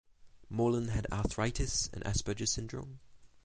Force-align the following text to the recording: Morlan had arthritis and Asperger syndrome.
Morlan 0.49 0.87
had 0.87 1.05
arthritis 1.11 1.87
and 1.93 2.03
Asperger 2.03 2.47
syndrome. 2.47 2.99